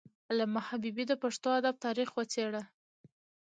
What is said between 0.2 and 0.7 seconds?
علامه